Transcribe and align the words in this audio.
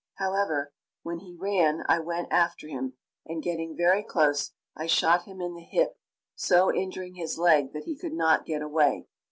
However, 0.15 0.73
when 1.03 1.19
he 1.19 1.37
ran 1.39 1.83
I 1.87 1.99
went 1.99 2.29
after 2.33 2.67
him, 2.67 2.93
and, 3.23 3.43
getting 3.43 3.77
very 3.77 4.01
close, 4.01 4.49
I 4.75 4.87
shot 4.87 5.25
him 5.25 5.39
in 5.41 5.53
the 5.53 5.61
hip, 5.61 5.95
so 6.33 6.73
injuring 6.73 7.13
his 7.13 7.37
leg 7.37 7.71
that 7.73 7.83
he 7.83 7.95
could 7.95 8.13
not 8.13 8.47
get 8.47 8.63
away. 8.63 9.05